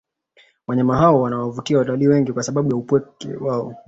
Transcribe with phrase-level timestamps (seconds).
[0.67, 3.75] Wanyama hao wanawavutia watalii wengi kwa sababu ya upekee wao